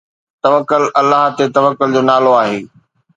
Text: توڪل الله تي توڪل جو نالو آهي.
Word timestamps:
توڪل 0.43 0.83
الله 0.99 1.23
تي 1.37 1.45
توڪل 1.55 1.87
جو 1.95 2.01
نالو 2.09 2.31
آهي. 2.41 2.59